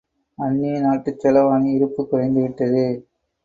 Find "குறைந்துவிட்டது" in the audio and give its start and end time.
2.11-2.85